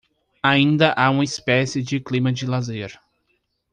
Ainda 0.43 0.93
há 0.93 1.11
uma 1.11 1.23
espécie 1.23 1.83
de 1.83 1.99
clima 1.99 2.33
de 2.33 2.47
lazer 2.47 2.99